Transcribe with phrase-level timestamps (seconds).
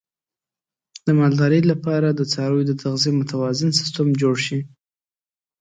[1.05, 4.59] د مالدارۍ لپاره د څارویو د تغذیې متوازن سیستم جوړ شي.